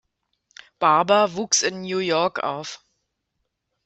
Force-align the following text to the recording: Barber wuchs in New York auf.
Barber 0.79 1.35
wuchs 1.35 1.61
in 1.61 1.81
New 1.81 1.99
York 1.99 2.39
auf. 2.41 2.83